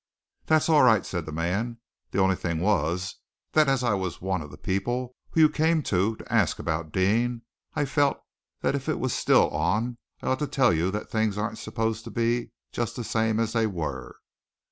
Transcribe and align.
"That's 0.47 0.67
all 0.67 0.81
right," 0.81 1.05
said 1.05 1.27
the 1.27 1.31
man. 1.31 1.77
"The 2.09 2.17
only 2.17 2.35
thing 2.35 2.59
was 2.59 3.17
that 3.51 3.69
as 3.69 3.83
I 3.83 3.93
was 3.93 4.19
one 4.19 4.41
of 4.41 4.49
the 4.49 4.57
people 4.57 5.15
you 5.35 5.47
came 5.47 5.83
to, 5.83 6.15
to 6.15 6.33
ask 6.33 6.57
about 6.57 6.91
Deane, 6.91 7.43
I 7.75 7.85
felt 7.85 8.17
that 8.61 8.73
if 8.73 8.89
it 8.89 8.97
was 8.99 9.13
still 9.13 9.51
on 9.51 9.99
I 10.23 10.29
ought 10.29 10.39
to 10.39 10.47
tell 10.47 10.73
you 10.73 10.89
that 10.89 11.11
things 11.11 11.37
aren't 11.37 11.59
supposed 11.59 12.03
to 12.05 12.09
be 12.09 12.49
just 12.71 12.95
the 12.95 13.03
same 13.03 13.39
as 13.39 13.53
they 13.53 13.67
were." 13.67 14.15